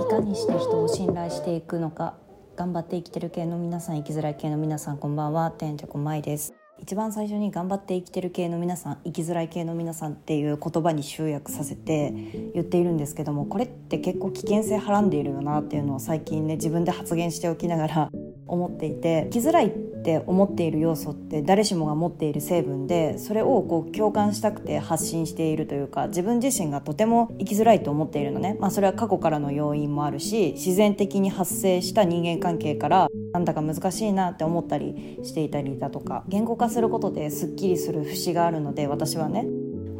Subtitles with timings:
[0.00, 2.14] いかにして人を信頼していくのか
[2.56, 5.50] 頑張って生きてる系の皆さん生きづらい系の皆さんこんばんは。
[5.50, 6.54] てんてこまいです。
[6.78, 12.12] 一番最初に頑張って生きてる系の皆さん生きづらい系の皆さんっていう言葉に集約させて
[12.54, 18.10] 言っているんですけどもこれって結構危険性はらんでいるよなっていうのを最近ね自分で発言しておきながら
[18.46, 39.46] 思っていて生きづらいってって思っている要素って誰しもが持っている成分でそれをこう共感したくて発信しているというか自分自身がとても生きづらいと思っているのね、まあ、それは過去からの要因もあるし自然的に発生した人間関係からなんだか難しいなって思ったりしていたりだとか言語化することですっきりする節があるので私はね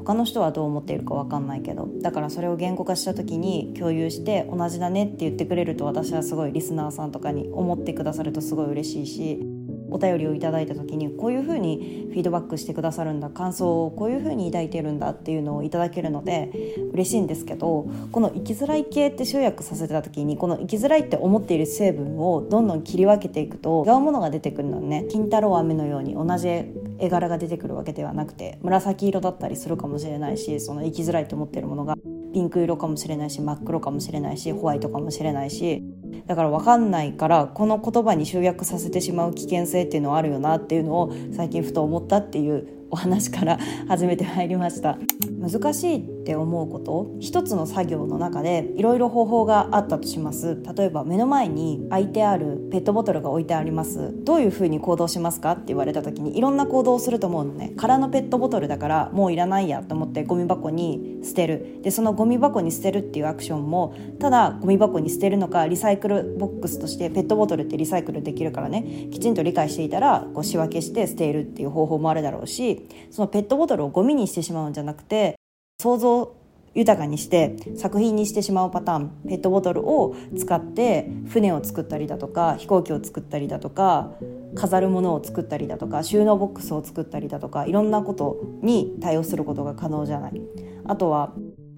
[0.00, 9.41] 他の人はどう思っているか分かんないけどだからそれを言語化した時に共有して同じだねって言ってくれると私はすごいリスナーさんとかに思ってくださるとすごい嬉しいし
[9.90, 16.50] お便りをいただいた時にこういうふうにフィードバックしてくださるんだ感想をこういうふうに抱いてるんだっていうのをいただけるので
[16.92, 25.06] 嬉しいんですけどこの生きづらい系って集約させた時にこの生きづらいって思っている成分をどんどん切り分けていくと違うものが出てくるのね。
[25.10, 26.48] 金太郎飴のように同じ
[27.01, 31.97] 絵柄が出てくるわけではなくて紫色だったりするかもしれないしその生きづらいと思ってるものが
[32.33, 35.83] ピンク色かもしれないし真っ黒かもしれないしホワイトかもしれないし
[36.27, 44.98] だから分かんないからこの言葉に集約させてしまう危険性っていうのはあるよなっていうのを最近ふと思ったっていうお話から始めてまいりました。
[45.41, 50.58] 難しいって思うこと一つの作業の中でいろいろ方法があったとします。
[50.77, 54.12] 例えば目の前に空いてあるペットボトルが置いてあります。
[54.24, 55.52] どういうふうに行動しますか？
[55.52, 57.72] って言われた時にいろんな行動をすると思うのね。
[57.77, 61.78] 空のペットボトルだからもういらないやと思ってゴミ箱に捨てる。
[61.82, 69.08] でそのゴミ箱に捨てるっていうアクションもただゴミ箱に捨てるのかリサイクルボックスとしてペットボトルってリサイクルできるからね。
[69.10, 72.80] きちんと理解していたらこう仕分けして捨てるっていう方法もあるだろうし
[73.11, 75.36] そのペットボトルをゴミにしてしまうんじゃなくて
[75.81, 76.34] 想像
[76.73, 84.12] 豊かにして作品にしてしまうパターンペットボトルを使って船を作ったりだとか飛行機を作ったりだとか
[84.54, 90.41] 飾るものを作ったりだとか収納ボックスを作ったりだとかいろんなことに対応することが可能じゃない。
[90.87, 91.33] あとは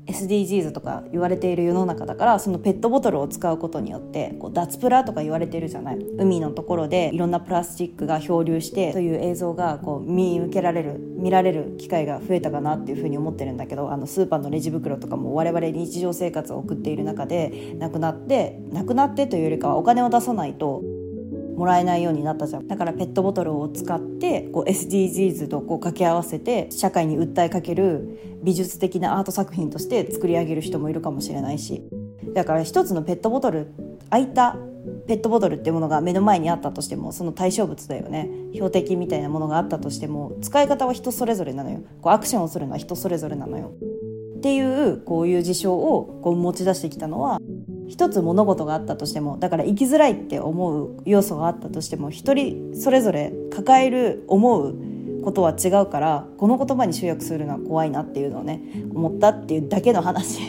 [0.07, 5.99] SDGs とか言われている世の中だからそのペットボトルを使うことによってこう脱プラとか言われてるじゃない？
[6.19, 20.83] 海のところでいろんなプラスチックが漂流してという映像がこう見受けられる見られる機会が増えたかなっていうふうに思ってるんだけどあのスーパーのレジ袋とかも我々日常生活を送っている中でなくなってなくなってというよりかはお金を出さないと
[21.57, 22.67] もらえないようになったじゃん。
[22.67, 31.83] だからペットボトルを使ってこう SDGs とこう掛け合わせて社会に訴えかける美術的なアート作品として作り上げる人もいるかもしれないし。
[32.35, 33.73] だから一つのペットボトル
[34.11, 34.57] 空いた
[35.07, 38.31] ペットボトルっていうものが目の前にあったとしてもその対象物だよね。
[38.53, 41.81] 標的みたいなものがあったとしても使い方は人それぞれなのよ。
[42.01, 43.73] こうアクションをするのは人それぞれなのよ。
[44.37, 47.39] っていうこういう事象をこう持ち出してきたのは
[47.93, 54.75] 一つ物事があったとしてもだから生きづらいって思う要素があったとしても一人それぞれ抱える思う
[55.23, 58.63] ことは違うからこの言葉に集約するのは怖いなっていうのをね
[58.95, 60.41] 思ったっていうだけの話。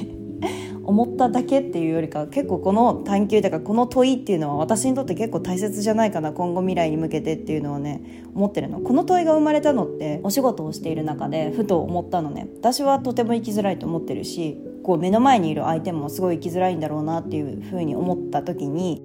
[0.85, 8.79] 思っただけっていうよりか結構この探求というかこの問いっていうのは私にとって結構大切じゃないかな今後未来に向けてっていうのをね思ってるの。
[8.79, 12.47] この問いが生まれたのってお仕事をしている中でふと思ったのね。
[12.57, 19.01] 私はとても生きづらいと思ってるしこう目の前にいる相手もすごい生きづらいんだろうなっていうふうに思った時に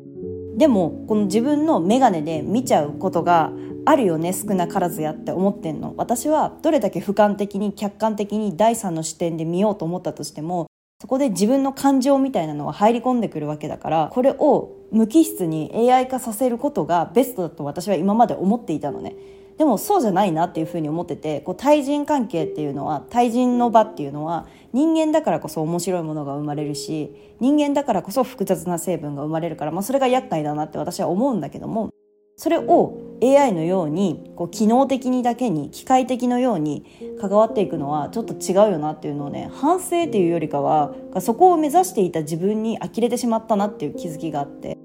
[0.56, 3.52] でもこの自分の眼鏡で見ちゃうことが
[3.86, 5.94] あるよね少なからずやって思ってんの。
[5.96, 10.66] 私はどれだけ俯瞰的に客観的に第三の視点で見ようと思ったとしても
[11.00, 19.14] そこで自分の感情みたいなのは入り込んでくるわけだからこれを無機質に AI 化させることがベストだと私は今まで思っていたのね。
[19.58, 31.90] でもそうじゃないなっていうふうに思っててこう対人関係っていうのは対人の場っていうのは人間だからこそ面白いものが生まれるし人間だからこそ複雑な成分が生まれるから、まあ、それが厄介だなって私は思うんだけども
[32.36, 36.84] それを AI のようにこう機能的にだけに機械的のように
[37.20, 44.77] 関わっていくのはちょっと違うよなっていうのをね反省っていうよりかはそこを目指していた自分に呆れてしまったなっていう気づきがあって。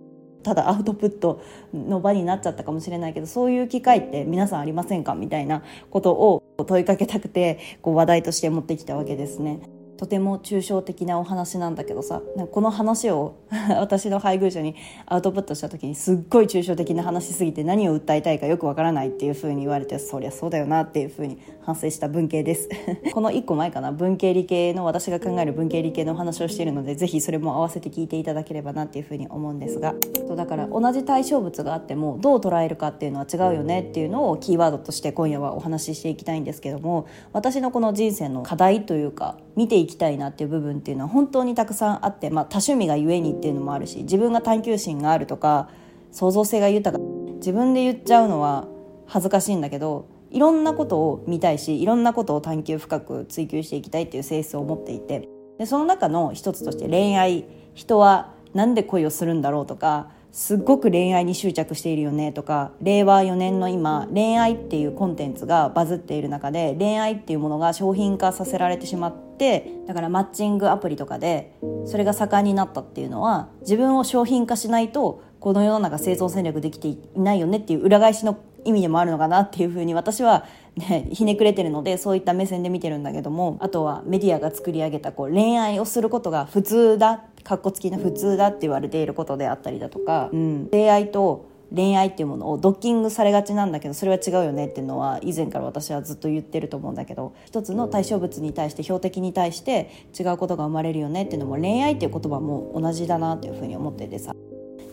[0.44, 1.42] ただアウトプット
[1.74, 5.16] の場になっちゃったかもしれないけどそういう機会って皆さんありませんか？
[5.16, 9.62] みたいなことを問いかけたくてこう話題として持ってきたわけですね。
[9.98, 13.36] とても抽象的なお話なんだけどさこの話を
[13.80, 14.76] 私の配偶者に
[15.06, 22.70] アウトプットした時にすっごい抽象的な話すぎて何を訴えたいかよくわからないっていう風に言われてそりゃそうだよなっていう風に反省した文系です。
[23.14, 29.96] この1個前かな文系理系の私が考える文系理系のお話をしているのでぜひそれも合わせて聞いていただければなっていう風に思うんですが。
[30.36, 45.70] だから同じ対象物があってもどう捉えるかっていうのは違うよねっていうのをキーワードとして今夜はお話ししていきたいんですけども私のこの人生の課題というか見ていきたいなっていう部分っていうのは本当にたくさんあって、まあ、多趣味がゆえにっていうのもあるし自分が探求心があるとか
[46.12, 47.04] 創造性が豊か
[47.36, 48.68] 自分で言っちゃうのは
[49.06, 55.30] 恥ずかしいんだけどいろんなことを見たいしいろんなことを探求深く追求していきたいっていう性質を持っていて
[55.60, 57.46] でその中の一つとして恋愛
[57.76, 71.54] 人はなんで恋をするんだろうとかすっごく恋愛に執着しているよねとか令和4年の今恋愛っていうコンテンツがバズっている中で恋愛っていうものが商品化させられてしまってだからマッチングアプリとかで
[71.86, 78.36] それが盛んになったっていうのは自分を商品化しないとこの世の中生存戦略できていないよねっていう裏返しの
[78.66, 80.46] 意味でもあるのかなっていうふうに私は、
[80.76, 104.34] ね、ひねくれてるのでそういった目線で見てるんだけどもあとはメディアが作り上げたこう恋愛をすることが普通だかっこつきな普通だって言われていることであったりだとか、うん、出会いと恋愛っていうものをドッキングされがちなんだけどそれは違うよねっていうのは以前から私はずっと言ってると思うんだけど一つの対象物に対して標的に対して違うことが生まれるよねっていうのも恋愛っていう言葉も同じだなっていうふうに思っててさ。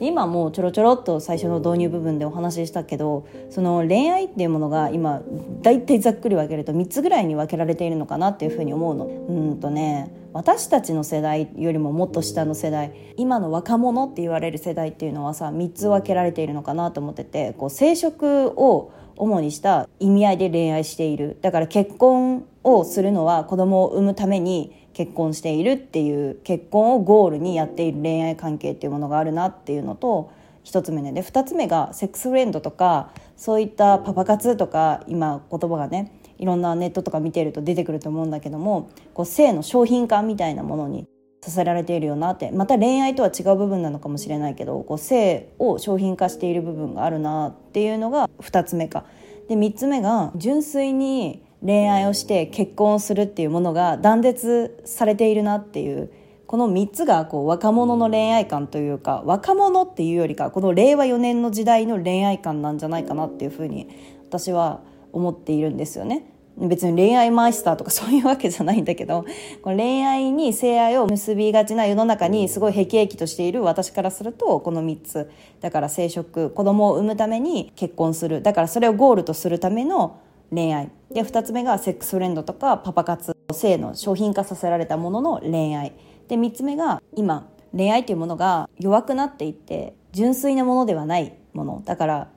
[0.00, 5.20] 今もうちょろちょろっと最初の導入部分でお話ししたけどその恋愛っていうものが今
[5.62, 9.06] 大体ざっくり分けると3つぐらいに分けられているのかなっていうふうに思うの。
[9.06, 30.32] うんとね私たちの世代よりももっと下の世代今の若者って言われる世代っていうのはさ3つ分けられているのかなと思っててこう生殖を主にした意味合いで恋愛しているだから結婚をするのは子供を産むために結婚しているっていう結婚をゴールにやっている恋愛関係っていうものがあるなっていうのと
[30.64, 41.06] 1つ目ねで2つ目がセックスフレンドとかそういったパパ活とか今言葉がねいろんなネットとか見てると出てくると思うんだけどもこう性の商品化みたいなものに
[41.42, 49.04] させられているよなってまた恋愛とは違う部分なのかもしれないけどこう性を商品化している部分があるなっていうのが2つ目か。
[49.48, 56.10] で3つ目が純粋に恋愛をして結婚するっていうものが断絶されているなっていう
[56.46, 63.88] この3つがこう若者の恋愛観というか若者っていうよりかこの令和4年の時代の恋愛観なんじゃないかなっていうふうに
[64.28, 64.80] 私は
[65.12, 66.26] 思っているんですよね。
[66.58, 69.24] 別に恋愛マイスターとかそういうわけじゃないんだけど
[69.62, 75.30] この恋愛に性愛を結びがちな世の中にすごい辟易としている私からするとこの3つ
[75.60, 80.16] だから生殖子供を産むために結婚するだからそれをゴールとするための
[80.50, 80.90] 恋愛。
[81.12, 85.92] で2つ目がセックスフレンドとかパパ活性の商品化させられたものの恋愛。
[86.28, 91.82] で3つ目が今恋愛というものが弱くなっていって純粋なものではないもの。
[91.84, 92.28] だから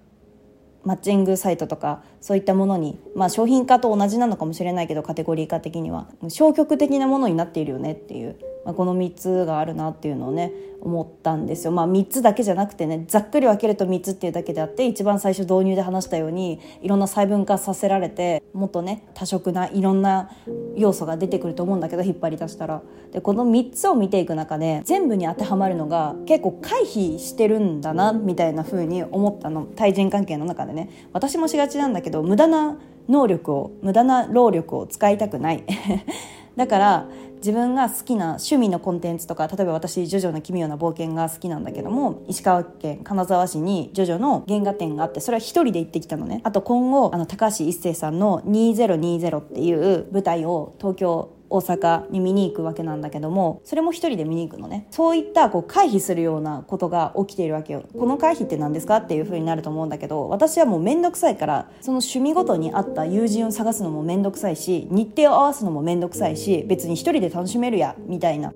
[0.84, 6.08] マッチングサイトとかそういったものに、まあ、商品化と同じなのかもしれないけどカテゴリー化的には。
[6.30, 8.38] 消極的なものになっているよねっていう。
[8.66, 10.52] まあ、この3つがあるなっていうのをね
[10.82, 11.72] 思ったんですよ。
[11.72, 20.30] まあ、3つだけじゃなくてねざっくり分けると3つっていうだけであって一番最初導入で話したようにいろんな細分化させられてもっとね多色ないろんな
[20.76, 22.82] 要素が出てくると思うんだけど引っ張り出したら。
[23.14, 35.64] でこの3つを見ていく中で全部に当てはまるのが結構回避してるんだなみたいな風に思ったの対人関係の中でね私もしがちなんだけど無駄な能力を無駄な労力を使いたくない
[36.58, 37.08] だから
[37.44, 46.40] 自分が好きな趣味のコンテンツとか例えば私「ジョジョの奇妙な冒険」が好きなんだけども石川県金沢市にジョジョの原画展があってそれは一人で行ってきたのね。
[46.46, 54.88] あと今後あの高橋一生さんの「2020」っていう舞台を東京大阪に見に行くわけなんだけどもそれも一人で見に行くのね。
[54.90, 57.84] そういったこう回避するようなことが起きているわけよ。
[57.96, 68.52] この回避って何ですかっていう風になると思うんだけど私はもう面倒くさいからその趣味ごとに合った友人を探すのも面倒くさいし日程を合わすのも面倒くさいし別に一人で楽しめるやみたいな。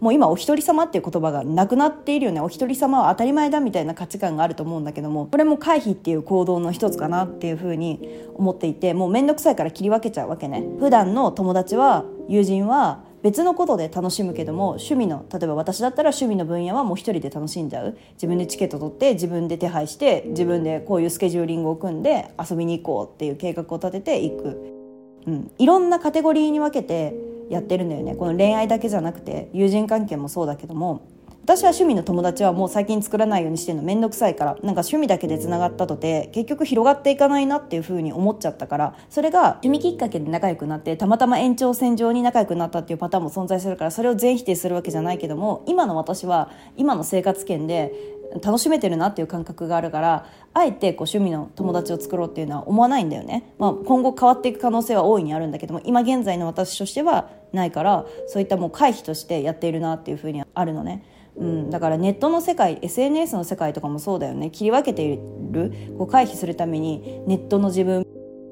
[0.00, 2.40] もう今お一人様っていう言葉がなくなっているよね。
[2.40, 8.00] お一人様は当たり前だみたいな価値観があると思うんだけどもこれも回避っていう行動の一つかなっていうふうに
[8.34, 10.62] 思っていてもう面倒くさいから切り分けちゃうわけね。
[10.78, 17.96] 普段の友達は友人は別のことで楽しむけども趣味の例えば私だったら趣味の分野はもう一人で楽しんじゃう。
[18.14, 24.74] 自分でチケット取って自分で手配して自分でこういうスケジューリングを組んで遊びに行こうっていう計画を立てていく、
[25.26, 27.14] うん、いろんなカテゴリーに分けて
[27.48, 28.14] やってるんだよね。
[28.14, 31.00] この恋愛だけじゃなくて友人関係もそうだけども
[31.44, 33.84] 私は趣味の友達はもう最近作らないようにしてるの。
[33.84, 34.52] 面倒くさいから。
[34.52, 38.96] なんか趣味だけでつながったとて結局広がっていかないなっていう風に思っちゃったから。
[39.10, 47.92] それが趣味きっかけで仲良くなってたまたま延長線上に仲良くなったっていうパターンも存在するからそれを全否定するわけじゃないけども今の私は今の生活圏で
[48.42, 61.04] 楽しめてるなっていう感覚があるからあえてこう趣味の友達を作ろうっていうのは思わないんだよね、まあ、今後変わっていく可能性は大いにあるんだけども今現在の私としてはないからそういったもう回避としてやっているなっていうふうにあるのね。
[61.36, 64.50] うん、だからネットの世界 SNS の世界とかもそうだよね。
[64.50, 65.16] 切り分けてい
[65.50, 65.72] る。
[65.98, 68.06] こう回避するためにネットの自分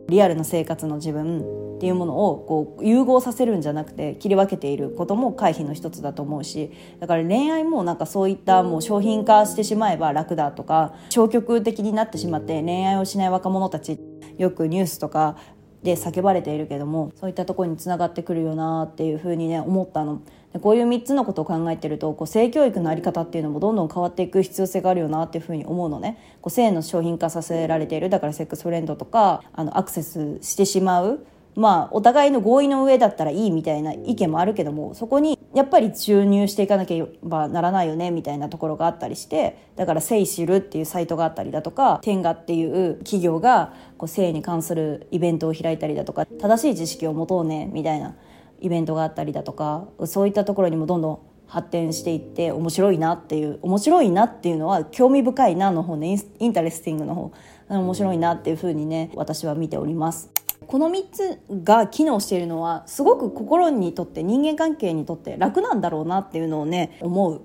[0.08, 4.90] リアルな生活の自分っていうものをこう融合させるんじゃなくて切り分けている。
[4.90, 6.70] ことも回避の一つだと思うし。
[7.00, 13.98] だから恋愛もなんかそういったもう商品化してしまえば楽だとか消極的になってしまって恋愛をしない若者たち。
[14.38, 15.36] よくニュースとか
[15.82, 20.20] で叫ばれているけどもそういったところにつながってくるよなっていうふうにね思ったの。
[20.52, 26.18] でこういう3つのことを考えてるとこう性教育の在り方っていうのもどんどん変わっていく必要性があるよなっていうふうに思うのね。
[26.40, 28.10] こう性の商品化させられている。
[28.10, 31.24] だからセックスフレンドとかあのアクセスしてしまう。
[31.54, 48.16] まあお互いの合意の上だったらいいみたいな意見もあるけどもそこにやっぱり注入していかなければならないよねみたいなところがあったりしてだから「セイシル」っていうサイトがあったりだとか天下っていう企業がこう性に関するイベントを開いたりだとか正しい知識を持とうねみたいな
[48.60, 57.32] イベントがあったりだとかそういったところにもどんどん発展していって面白いなっていう面白いなっていうのは興味深いなの方ね interesting の方
[57.68, 60.41] 面白いなっていうふうにね私は見ております。
[60.66, 67.42] この3つが機能しているのはすごく心にとって人間関係にとって楽なんだろうなっていうのをね思う。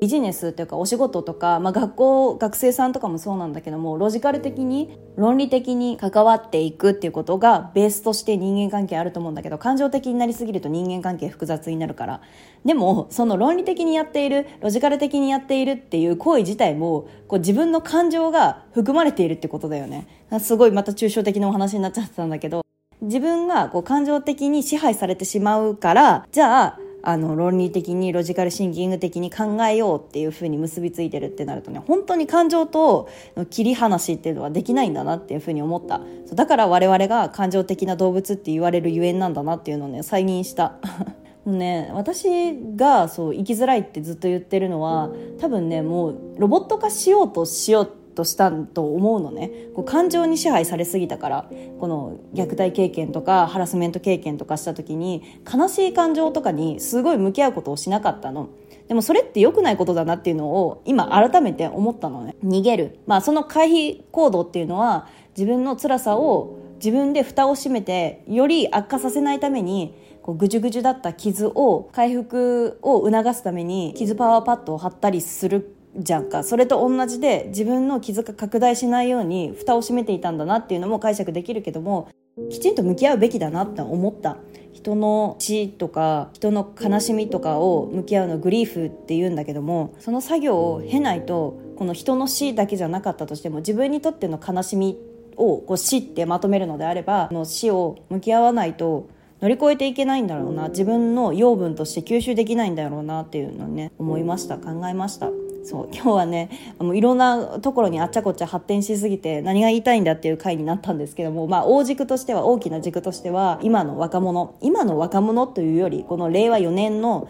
[0.00, 12.20] ビジネスというかお仕事とか、まあ、学校学生さんとかもそうなんだけどもロジカル的に論理的に関わっていくっていうことがベースとして人間関係あると思うんだけど感情的になりすぎると人間関係複雑になるから。
[12.64, 20.08] でもその論理的にやっているロジカル的にやっているっていう行為自体もこう自分の感情が含まれているってことだよね。
[20.40, 22.62] すごいまた抽象的なお話になっちゃってたんだけど。
[23.02, 33.08] 自分がこう感情的に支配されてしまうからじゃああの論理的にロジカルシンキング的に考えようっていうふうに結びついてるってなるとね本当に感情と
[33.48, 36.00] 切り離しっていうのはできないんだなっていうふうに思った。
[36.34, 40.78] だから我々が感情的な動物って言われるゆえんなんだなっていうのをね再認した。
[41.46, 58.48] ね、私がそう生きづらいってずっと言ってるのは多分ねもうロボット化しようとしようってとしたと思うのねこう感情に支配されすぎたからこの虐待経験とかハラスメント経験とかした時に悲しい感情とかにすごい向き合うことをしなかったの。
[58.88, 62.36] でもそれって良くないことだなっていうのを今改めて思ったのね。
[62.44, 62.98] 逃げる。
[63.06, 76.42] まあその回避行動っていうのは自分の辛さを自分で蓋を閉めてより悪化させないためにこうぐじゅぐじゅだった傷を回復を促すために傷パワーパッドを貼ったりするじゃんか。
[76.42, 82.08] それと同じで自分の傷が拡大しないように蓋を閉めていたんだなっていうのも解釈できるけども
[82.50, 84.36] きちんと向き合うべきだなって思った。
[84.72, 94.98] 人の死とか人の悲しみとかを向き合うのグリーフって言うんだけどもその作業を経ないとこの人の死だけじゃなかったとしても自分にとっての悲しみ
[95.36, 99.08] をこう死ってまとめるのであればの死を向き合わないと
[99.40, 100.68] 乗り越えていけないんだろうな。
[100.68, 104.58] 自分の養分として吸収できないんだろうなっていうのをね思いました。
[104.58, 105.30] 考えました。
[105.66, 117.28] そう今日はねもういろんなところにあっちゃこっちゃ発展しすぎて何が言いたいんだっていう回になったんですけども、まあ、大軸としては大きな軸としては今の若者今の若者というよりこの令和4年の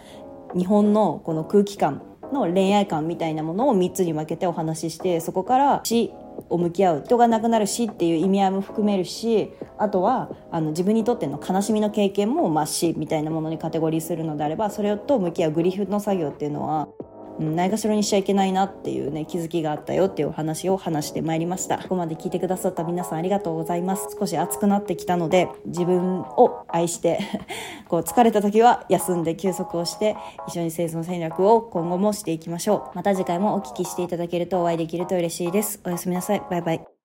[0.54, 2.02] 日本のこの空気感
[2.32, 6.12] の恋愛観みたいなものを3つに分けてお話ししてそこから死
[6.50, 7.02] を向き合う。
[7.04, 16.88] 人が亡くなる死っていう意味合いも含めるしあとはあの自分にとっての悲しみの経験も、まあ、死みたいなものにカテゴリーするのであればそれと向き合うグリフの作業っていうのは
[17.38, 21.78] ないがしろにしちゃいけないなっていうね気づきがあったよっていうお話を話してまいりました。
[21.78, 24.16] ここまで聞いてくださった皆さんありがとうございます。
[24.18, 27.20] 少し暑くなってきたので自分を愛して
[27.88, 30.16] こう疲れた時は休んで休息をして
[30.48, 32.96] 一緒に生存戦略を今後もしていきましょう。
[32.96, 35.80] また次回もお聞きしていただけるとお会いできると嬉しいです。
[35.84, 36.42] おやすみなさい。
[36.50, 36.95] バイバイ。